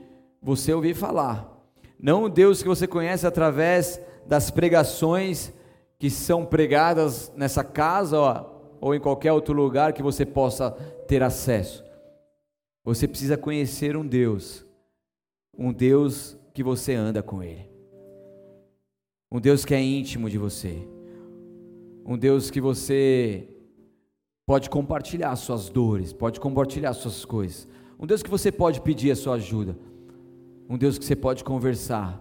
[0.41, 1.47] você ouvir falar,
[1.99, 5.51] não um Deus que você conhece através das pregações
[5.99, 8.45] que são pregadas nessa casa ó,
[8.79, 10.71] ou em qualquer outro lugar que você possa
[11.07, 11.90] ter acesso
[12.83, 14.65] você precisa conhecer um Deus,
[15.57, 17.69] um Deus que você anda com Ele,
[19.31, 20.87] um Deus que é íntimo de você,
[22.05, 23.47] Um Deus que você
[24.45, 27.67] pode compartilhar suas dores, pode compartilhar suas coisas.
[27.99, 29.77] Um Deus que você pode pedir a sua ajuda.
[30.67, 32.19] Um Deus que você pode conversar.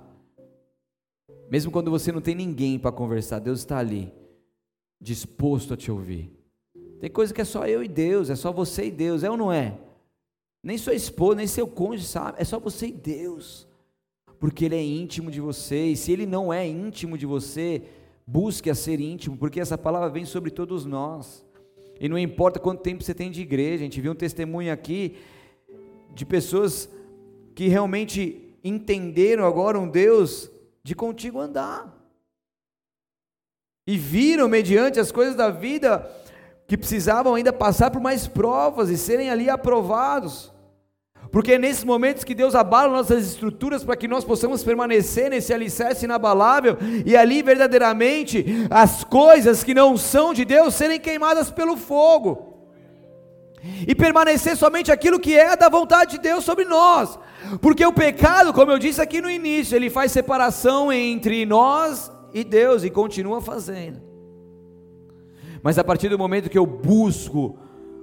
[1.51, 4.13] Mesmo quando você não tem ninguém para conversar, Deus está ali,
[5.01, 6.31] disposto a te ouvir.
[7.01, 9.37] Tem coisa que é só eu e Deus, é só você e Deus, é ou
[9.37, 9.79] não é?
[10.63, 13.67] Nem sua esposa, nem seu cônjuge sabe, é só você e Deus.
[14.39, 17.83] Porque Ele é íntimo de você, e se Ele não é íntimo de você,
[18.27, 21.45] busque a ser íntimo, porque essa palavra vem sobre todos nós.
[22.01, 25.17] E não importa quanto tempo você tem de igreja, a gente viu um testemunho aqui
[26.15, 26.89] de pessoas
[27.55, 30.51] que realmente entenderam agora um Deus
[30.83, 31.97] de contigo andar.
[33.87, 36.11] E viram, mediante as coisas da vida,
[36.71, 40.53] que precisavam ainda passar por mais provas e serem ali aprovados.
[41.33, 45.53] Porque é nesses momentos que Deus abala nossas estruturas para que nós possamos permanecer nesse
[45.53, 51.77] alicerce inabalável e ali verdadeiramente as coisas que não são de Deus serem queimadas pelo
[51.77, 52.55] fogo.
[53.89, 57.19] E permanecer somente aquilo que é da vontade de Deus sobre nós.
[57.61, 62.45] Porque o pecado, como eu disse aqui no início, ele faz separação entre nós e
[62.45, 64.10] Deus e continua fazendo.
[65.63, 67.59] Mas a partir do momento que eu busco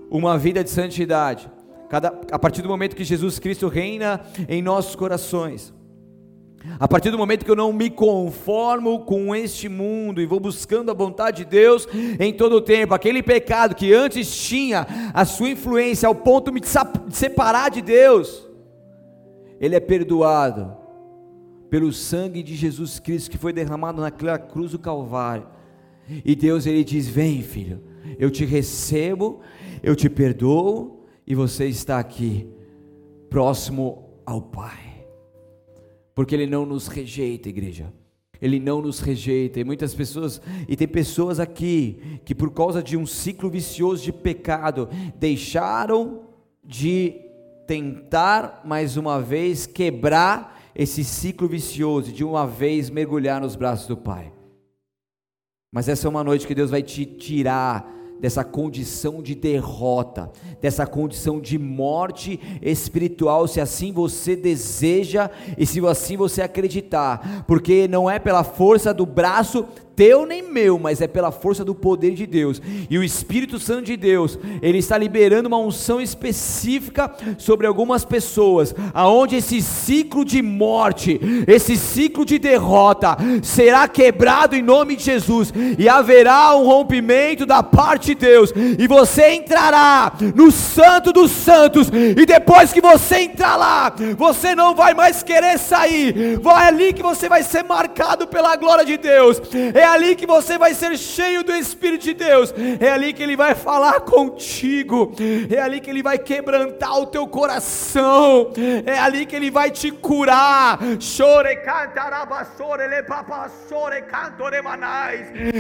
[0.10, 1.50] uma vida de santidade,
[1.90, 5.74] Cada, a partir do momento que Jesus Cristo reina em nossos corações,
[6.78, 10.92] a partir do momento que eu não me conformo com este mundo e vou buscando
[10.92, 11.88] a vontade de Deus
[12.20, 16.60] em todo o tempo, aquele pecado que antes tinha a sua influência ao ponto de
[16.60, 16.62] me
[17.10, 18.46] separar de Deus,
[19.58, 20.76] ele é perdoado
[21.70, 25.48] pelo sangue de Jesus Cristo que foi derramado naquela cruz do Calvário.
[26.24, 27.82] E Deus ele diz: "Vem, filho,
[28.18, 29.42] eu te recebo,
[29.84, 32.48] eu te perdoo, e você está aqui,
[33.30, 35.06] próximo ao Pai,
[36.16, 37.94] porque Ele não nos rejeita, igreja.
[38.40, 42.96] Ele não nos rejeita, e muitas pessoas, e tem pessoas aqui que por causa de
[42.96, 44.88] um ciclo vicioso de pecado,
[45.20, 46.22] deixaram
[46.64, 47.16] de
[47.66, 53.98] tentar mais uma vez quebrar esse ciclo vicioso, de uma vez mergulhar nos braços do
[53.98, 54.32] Pai.
[55.78, 57.88] Mas essa é uma noite que Deus vai te tirar
[58.20, 65.80] dessa condição de derrota, dessa condição de morte espiritual, se assim você deseja e se
[65.86, 71.08] assim você acreditar, porque não é pela força do braço teu nem meu, mas é
[71.08, 72.62] pela força do poder de Deus.
[72.88, 78.76] E o Espírito Santo de Deus, ele está liberando uma unção específica sobre algumas pessoas,
[78.94, 85.52] aonde esse ciclo de morte, esse ciclo de derrota será quebrado em nome de Jesus
[85.80, 88.54] e haverá um rompimento da parte de Deus.
[88.78, 94.76] E você entrará no santo dos santos e depois que você entrar lá, você não
[94.76, 96.38] vai mais querer sair.
[96.40, 99.42] Vai ali que você vai ser marcado pela glória de Deus.
[99.74, 103.36] É ali que você vai ser cheio do Espírito de Deus, é ali que Ele
[103.36, 105.14] vai falar contigo,
[105.50, 108.52] é ali que Ele vai quebrantar o teu coração,
[108.86, 110.80] é ali que Ele vai te curar.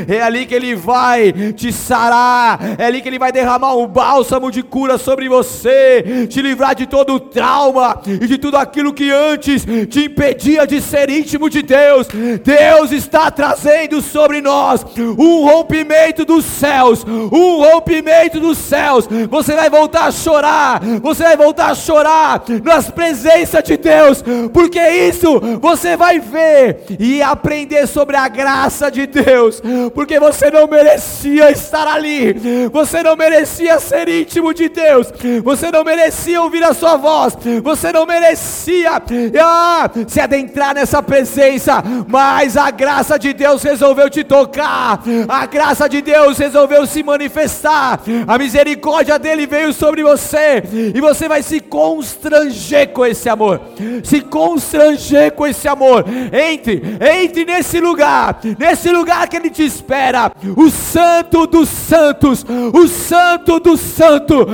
[0.08, 4.52] É ali que Ele vai te sarar, é ali que Ele vai derramar um bálsamo
[4.52, 9.10] de cura sobre você, te livrar de todo o trauma e de tudo aquilo que
[9.12, 12.08] antes te impedia de ser íntimo de Deus.
[12.44, 14.86] Deus está trazendo sobre nós
[15.18, 19.08] um rompimento dos céus, um rompimento dos céus.
[19.30, 24.80] Você vai voltar a chorar, você vai voltar a chorar nas presenças de Deus, porque
[24.80, 29.62] isso você vai ver e aprender sobre a graça de Deus,
[29.94, 32.36] porque você não merecia estar ali,
[32.72, 35.08] você não merecia ser íntimo de Deus,
[35.44, 39.02] você não merecia ouvir a sua voz, você não merecia
[39.42, 45.46] ah, se adentrar nessa presença, mas a graça de Deus resolveu resolveu te tocar, a
[45.46, 50.64] graça de Deus resolveu se manifestar, a misericórdia dele veio sobre você,
[50.96, 53.62] e você vai se constranger com esse amor,
[54.04, 56.06] se constranger com esse amor.
[56.32, 56.82] Entre,
[57.22, 63.60] entre nesse lugar, nesse lugar que ele te espera, o Santo dos Santos, o Santo
[63.60, 64.48] do Santo,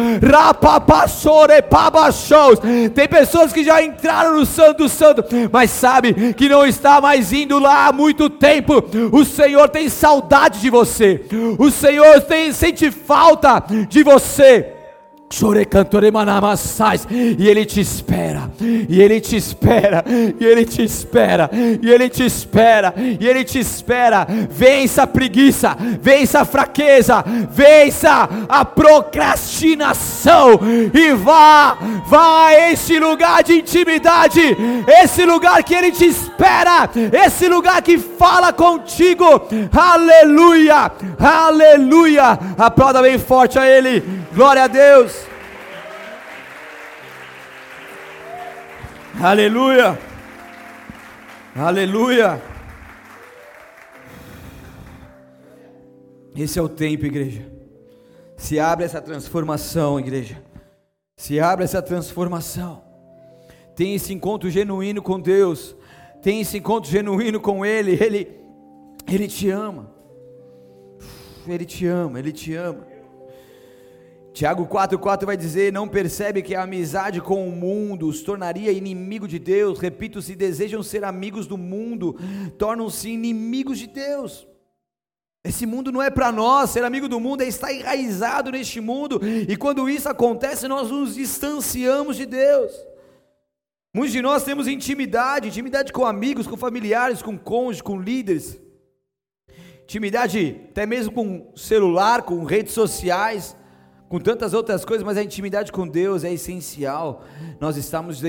[2.94, 7.60] tem pessoas que já entraram no Santo Santo, mas sabe que não está mais indo
[7.60, 8.84] lá há muito tempo.
[9.12, 11.22] O Senhor tem saudade de você,
[11.60, 14.70] o Senhor tem, sente falta de você.
[17.10, 20.04] E Ele te espera, e Ele te espera,
[20.40, 24.28] e Ele te espera, e Ele te espera, e Ele te espera.
[24.50, 30.60] Vença a preguiça, vença a fraqueza, vença a procrastinação
[30.94, 31.78] e vá,
[32.08, 34.42] vá a esse lugar de intimidade,
[35.02, 36.90] esse lugar que Ele te espera,
[37.26, 39.26] esse lugar que fala contigo.
[39.72, 42.40] Aleluia, aleluia.
[42.58, 44.04] Aplauda bem forte a Ele,
[44.34, 45.33] glória a Deus.
[49.22, 49.98] Aleluia!
[51.56, 52.42] Aleluia!
[56.36, 57.46] Esse é o tempo, igreja.
[58.36, 60.42] Se abre essa transformação, igreja.
[61.16, 62.84] Se abre essa transformação.
[63.76, 65.76] Tem esse encontro genuíno com Deus.
[66.24, 67.92] Tem esse encontro genuíno com Ele.
[68.04, 68.28] Ele,
[69.08, 69.92] Ele te ama.
[71.48, 72.93] Ele te ama, Ele te ama.
[74.34, 79.28] Tiago 4,4 vai dizer: Não percebe que a amizade com o mundo os tornaria inimigo
[79.28, 79.78] de Deus?
[79.78, 82.18] Repito, se desejam ser amigos do mundo,
[82.58, 84.48] tornam-se inimigos de Deus.
[85.46, 89.20] Esse mundo não é para nós, ser amigo do mundo é estar enraizado neste mundo,
[89.48, 92.72] e quando isso acontece, nós nos distanciamos de Deus.
[93.94, 98.60] Muitos de nós temos intimidade, intimidade com amigos, com familiares, com cônjuges, com líderes,
[99.84, 103.56] intimidade até mesmo com celular, com redes sociais
[104.14, 107.24] com tantas outras coisas, mas a intimidade com Deus é essencial.
[107.60, 108.22] Nós estamos,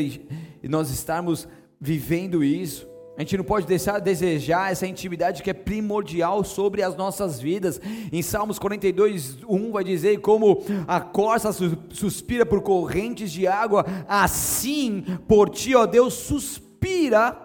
[0.62, 1.46] nós estamos
[1.78, 2.88] vivendo isso.
[3.18, 7.38] A gente não pode deixar de desejar essa intimidade que é primordial sobre as nossas
[7.38, 7.78] vidas.
[8.10, 15.04] Em Salmos 42, 1 vai dizer: Como a corça suspira por correntes de água, assim
[15.28, 17.38] por ti, ó Deus, suspira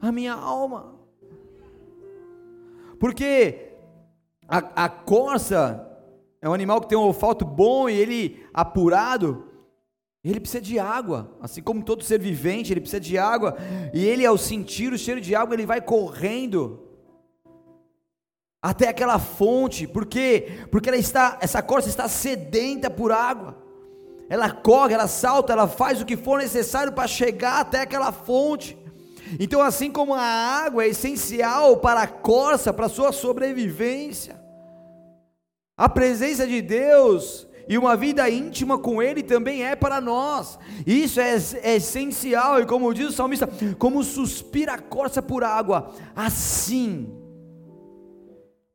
[0.00, 0.96] a minha alma.
[2.98, 3.68] Porque
[4.48, 5.87] a, a corça
[6.40, 9.44] é um animal que tem um olfato bom e ele apurado,
[10.22, 13.56] ele precisa de água, assim como todo ser vivente, ele precisa de água,
[13.94, 16.84] e ele ao sentir o cheiro de água, ele vai correndo
[18.60, 20.66] até aquela fonte, por quê?
[20.70, 23.56] Porque ela está, essa corça está sedenta por água.
[24.28, 28.76] Ela corre, ela salta, ela faz o que for necessário para chegar até aquela fonte.
[29.38, 34.38] Então, assim como a água é essencial para a corça, para a sua sobrevivência,
[35.78, 40.58] a presença de Deus e uma vida íntima com Ele também é para nós.
[40.84, 43.48] Isso é, é, essencial, e como diz o salmista,
[43.78, 47.14] como suspira a corça por água, assim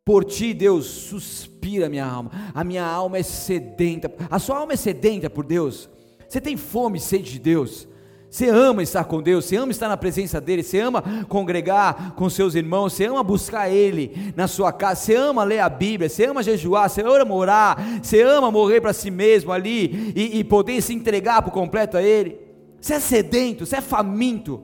[0.06, 2.32] por ti, Deus, suspira minha alma.
[2.54, 4.14] A minha alma é sedenta.
[4.30, 5.89] A sua alma é sedenta por Deus.
[6.28, 7.88] Você tem fome e sede de Deus.
[8.34, 12.27] Você ama estar com Deus, você ama estar na presença dEle, você ama congregar com
[12.31, 16.25] seus irmãos, você ama buscar Ele na sua casa, você ama ler a Bíblia, você
[16.25, 20.81] ama jejuar, você ama orar, você ama morrer para si mesmo ali e, e poder
[20.81, 22.39] se entregar por completo a Ele.
[22.81, 24.63] Você é sedento, você é faminto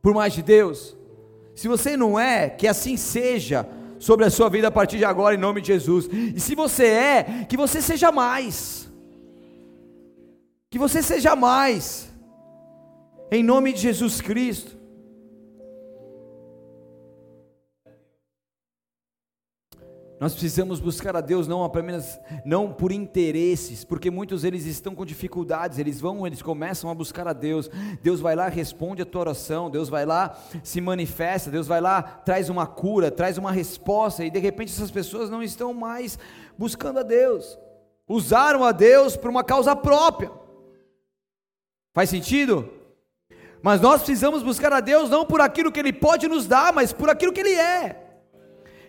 [0.00, 0.96] por mais de Deus.
[1.54, 3.68] Se você não é, que assim seja
[3.98, 6.08] sobre a sua vida a partir de agora, em nome de Jesus.
[6.10, 8.90] E se você é, que você seja mais.
[10.70, 12.09] Que você seja mais
[13.30, 14.80] em nome de Jesus Cristo.
[20.18, 25.06] Nós precisamos buscar a Deus não apenas não por interesses, porque muitos deles estão com
[25.06, 27.70] dificuldades, eles vão, eles começam a buscar a Deus.
[28.02, 32.02] Deus vai lá, responde a tua oração, Deus vai lá, se manifesta, Deus vai lá,
[32.02, 36.18] traz uma cura, traz uma resposta e de repente essas pessoas não estão mais
[36.58, 37.58] buscando a Deus.
[38.06, 40.30] Usaram a Deus por uma causa própria.
[41.94, 42.79] Faz sentido?
[43.62, 46.92] Mas nós precisamos buscar a Deus não por aquilo que Ele pode nos dar, mas
[46.92, 48.06] por aquilo que Ele é.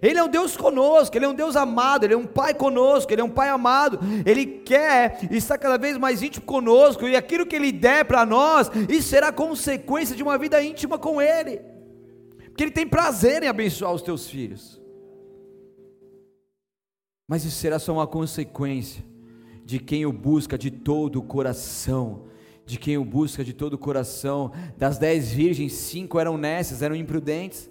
[0.02, 3.14] Ele é um Deus conosco, Ele é um Deus amado, Ele é um Pai conosco,
[3.14, 7.46] Ele é um Pai amado, Ele quer estar cada vez mais íntimo conosco, e aquilo
[7.46, 11.62] que Ele der para nós, isso será consequência de uma vida íntima com Ele,
[12.46, 14.82] porque Ele tem prazer em abençoar os teus filhos,
[17.28, 19.06] mas isso será só uma consequência
[19.64, 22.24] de quem o busca de todo o coração,
[22.66, 24.52] de quem o busca de todo o coração.
[24.78, 27.70] Das dez virgens, cinco eram nessas, eram imprudentes.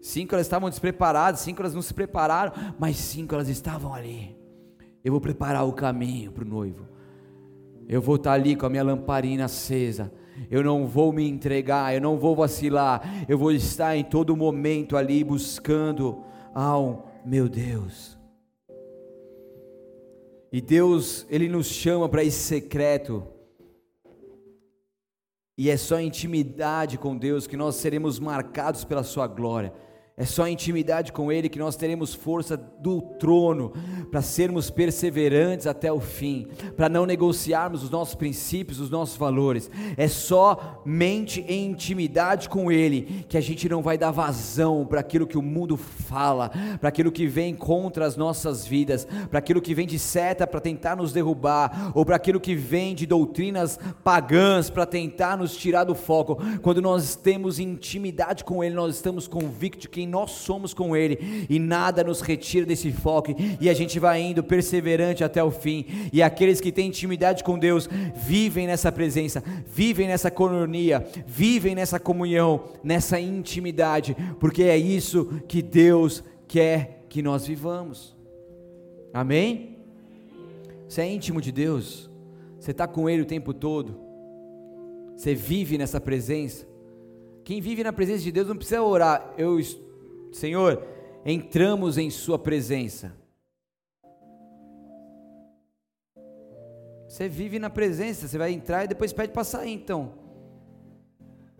[0.00, 4.36] Cinco elas estavam despreparadas, cinco elas não se prepararam, mas cinco elas estavam ali.
[5.02, 6.86] Eu vou preparar o caminho para o noivo.
[7.88, 10.12] Eu vou estar ali com a minha lamparina acesa.
[10.50, 13.24] Eu não vou me entregar, eu não vou vacilar.
[13.28, 16.22] Eu vou estar em todo momento ali buscando
[16.54, 18.18] ao meu Deus.
[20.52, 23.26] E Deus, Ele nos chama para esse secreto
[25.56, 29.72] e é só intimidade com Deus que nós seremos marcados pela Sua glória.
[30.16, 33.72] É só intimidade com Ele que nós teremos força do trono
[34.12, 36.46] para sermos perseverantes até o fim,
[36.76, 39.68] para não negociarmos os nossos princípios, os nossos valores.
[39.96, 45.00] É só mente em intimidade com Ele que a gente não vai dar vazão para
[45.00, 49.60] aquilo que o mundo fala, para aquilo que vem contra as nossas vidas, para aquilo
[49.60, 53.80] que vem de seta para tentar nos derrubar, ou para aquilo que vem de doutrinas
[54.04, 56.38] pagãs para tentar nos tirar do foco.
[56.62, 61.46] Quando nós temos intimidade com Ele, nós estamos convictos que quem nós somos com Ele,
[61.48, 65.86] e nada nos retira desse foco, e a gente vai indo perseverante até o fim.
[66.12, 71.98] E aqueles que têm intimidade com Deus vivem nessa presença, vivem nessa coronia, vivem nessa
[71.98, 78.14] comunhão, nessa intimidade, porque é isso que Deus quer que nós vivamos.
[79.12, 79.78] Amém?
[80.86, 82.10] Você é íntimo de Deus,
[82.60, 83.98] você está com Ele o tempo todo,
[85.16, 86.66] você vive nessa presença.
[87.42, 89.58] Quem vive na presença de Deus não precisa orar, eu
[90.34, 90.84] Senhor,
[91.24, 93.14] entramos em Sua presença.
[97.08, 100.14] Você vive na presença, você vai entrar e depois pede para sair, então.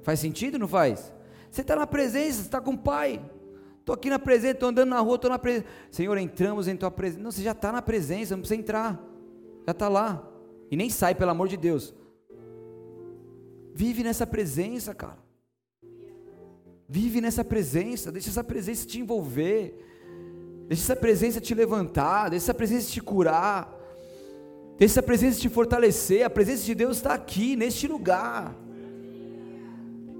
[0.02, 1.14] Faz sentido, não faz?
[1.48, 3.24] Você está na presença, você está com o Pai.
[3.78, 5.66] Estou aqui na presença, estou andando na rua, estou na presença.
[5.92, 7.22] Senhor, entramos em Tua presença.
[7.22, 9.00] Não, você já está na presença, não precisa entrar.
[9.64, 10.28] Já está lá.
[10.68, 11.94] E nem sai, pelo amor de Deus.
[13.72, 15.23] Vive nessa presença, cara.
[16.88, 19.74] Vive nessa presença, deixa essa presença te envolver,
[20.68, 23.74] deixa essa presença te levantar, deixa essa presença te curar,
[24.78, 26.24] deixa essa presença te fortalecer.
[26.26, 28.54] A presença de Deus está aqui, neste lugar.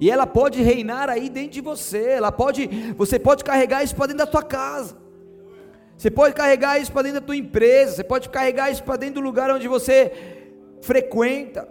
[0.01, 2.03] E ela pode reinar aí dentro de você.
[2.13, 4.97] Ela pode, você pode carregar isso para dentro da tua casa.
[5.99, 7.97] Você pode carregar isso para dentro da tua empresa.
[7.97, 10.13] Você pode carregar isso para dentro do lugar onde você
[10.81, 11.69] frequenta.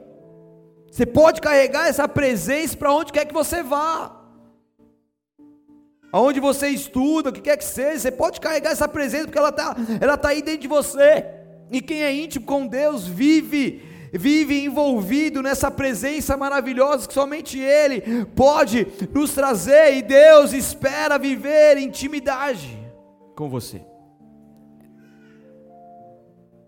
[0.90, 4.23] Você pode carregar essa presença para onde quer que você vá
[6.14, 9.50] aonde você estuda, o que quer que seja, você pode carregar essa presença, porque ela
[9.50, 11.26] está ela tá aí dentro de você.
[11.72, 13.82] E quem é íntimo com Deus vive,
[14.14, 21.80] vive envolvido nessa presença maravilhosa que somente Ele pode nos trazer, e Deus espera viver
[21.80, 22.78] intimidade
[23.36, 23.82] com você.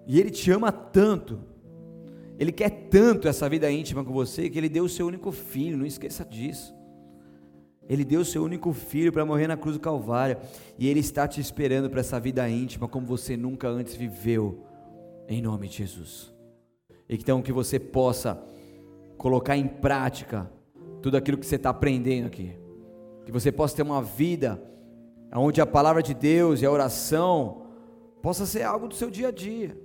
[0.08, 1.40] E Ele te ama tanto,
[2.40, 5.78] Ele quer tanto essa vida íntima com você, que Ele deu o seu único filho,
[5.78, 6.74] não esqueça disso.
[7.88, 10.38] Ele deu o seu único filho para morrer na cruz do Calvário.
[10.78, 14.66] E Ele está te esperando para essa vida íntima como você nunca antes viveu.
[15.28, 16.34] Em nome de Jesus.
[17.08, 18.42] Então que você possa
[19.18, 20.52] colocar em prática
[21.02, 22.58] tudo aquilo que você está aprendendo aqui.
[23.26, 24.62] Que você possa ter uma vida
[25.34, 27.68] onde a palavra de Deus e a oração
[28.22, 29.78] possa ser algo do seu dia a dia.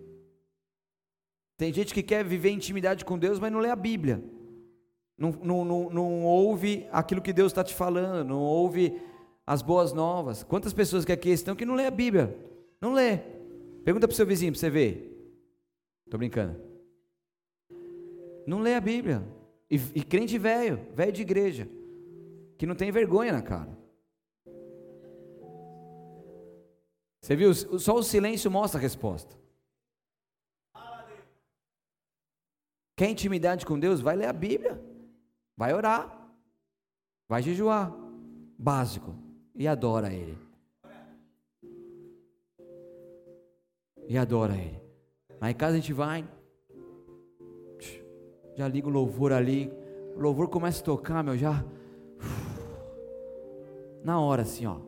[1.56, 4.22] Tem gente que quer viver intimidade com Deus, mas não lê a Bíblia
[5.20, 8.98] não, não, não, não ouve aquilo que Deus está te falando, não ouve
[9.46, 10.42] as boas novas.
[10.42, 12.34] Quantas pessoas que aqui estão que não lê a Bíblia?
[12.80, 13.18] Não lê.
[13.84, 15.34] Pergunta para o seu vizinho para você ver.
[16.06, 16.58] Estou brincando.
[18.46, 19.22] Não lê a Bíblia.
[19.70, 21.68] E, e crente velho, velho de igreja,
[22.56, 23.78] que não tem vergonha na cara.
[27.20, 27.52] Você viu?
[27.52, 29.38] Só o silêncio mostra a resposta.
[32.96, 34.00] Quer intimidade com Deus?
[34.00, 34.89] Vai ler a Bíblia.
[35.60, 36.18] Vai orar.
[37.28, 37.92] Vai jejuar.
[38.58, 39.14] Básico.
[39.54, 40.38] E adora Ele.
[44.08, 44.82] E adora Ele.
[45.38, 46.26] Aí em casa a gente vai.
[48.56, 49.70] Já liga o louvor ali.
[50.16, 51.62] O louvor começa a tocar, meu, já.
[54.02, 54.80] Na hora assim, ó.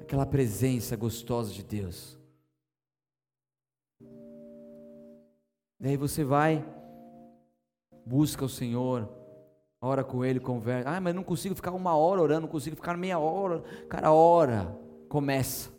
[0.00, 2.18] Aquela presença gostosa de Deus.
[5.78, 6.64] Daí você vai,
[8.06, 9.23] busca o Senhor
[9.84, 10.88] ora com ele, conversa.
[10.88, 13.60] Ah, mas não consigo ficar uma hora orando, não consigo ficar meia hora.
[13.88, 14.78] Cara, ora,
[15.08, 15.70] começa,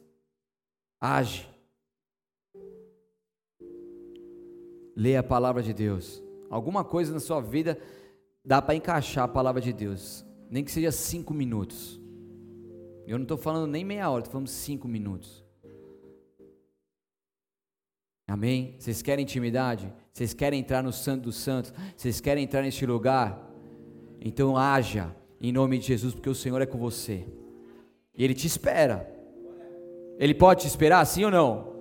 [1.01, 1.49] age.
[4.95, 6.23] Lê a palavra de Deus.
[6.49, 7.77] Alguma coisa na sua vida
[8.43, 11.99] dá para encaixar a palavra de Deus, nem que seja cinco minutos.
[13.07, 15.43] Eu não estou falando nem meia hora, estou falando cinco minutos.
[18.27, 18.75] Amém?
[18.79, 19.93] Vocês querem intimidade?
[20.11, 21.73] Vocês querem entrar no Santo dos Santos?
[21.95, 23.54] Vocês querem entrar neste lugar?
[24.27, 27.23] Então haja em nome de Jesus, porque o Senhor é com você.
[28.17, 29.07] E Ele te espera.
[30.17, 31.75] Ele pode te esperar, sim ou não?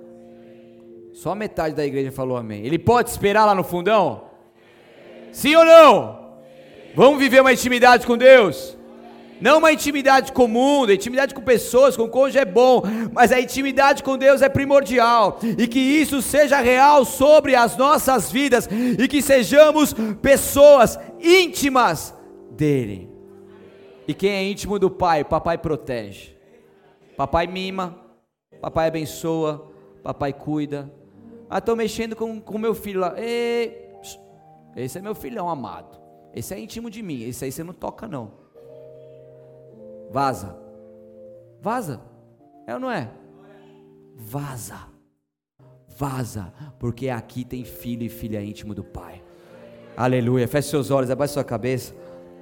[1.15, 2.67] Só metade da igreja falou amém.
[2.67, 4.25] Ele pode esperar lá no fundão?
[5.33, 6.35] Sim ou não?
[6.95, 8.77] Vamos viver uma intimidade com Deus?
[9.41, 12.83] Não uma intimidade comum, a intimidade com pessoas, com cônjuge é bom,
[13.13, 18.31] mas a intimidade com Deus é primordial, e que isso seja real sobre as nossas
[18.31, 22.15] vidas, e que sejamos pessoas íntimas
[22.55, 23.11] dele.
[24.07, 26.37] E quem é íntimo do pai, papai protege.
[27.17, 27.99] Papai mima,
[28.61, 29.71] papai abençoa,
[30.03, 30.93] papai cuida.
[31.49, 33.15] Ah, estou mexendo com o meu filho lá.
[34.77, 35.99] Esse é meu filhão amado.
[36.35, 37.23] Esse é íntimo de mim.
[37.23, 38.33] Esse aí você não toca, não.
[40.11, 40.59] Vaza.
[41.61, 42.01] Vaza.
[42.67, 43.11] É ou não é?
[44.17, 44.89] Vaza.
[45.97, 46.53] Vaza.
[46.79, 49.23] Porque aqui tem filho e filha íntimo do Pai.
[49.97, 50.49] Aleluia.
[50.49, 51.95] Feche seus olhos, abaixe sua cabeça.